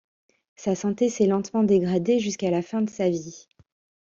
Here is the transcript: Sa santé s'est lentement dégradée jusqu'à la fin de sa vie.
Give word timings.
Sa 0.55 0.73
santé 0.73 1.09
s'est 1.09 1.27
lentement 1.27 1.61
dégradée 1.61 2.17
jusqu'à 2.17 2.49
la 2.49 2.63
fin 2.63 2.81
de 2.81 2.89
sa 2.89 3.07
vie. 3.07 3.47